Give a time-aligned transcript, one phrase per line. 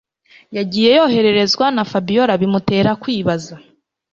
[0.57, 3.55] yagiye yohererezwa na Fabiora bimutera kwibaza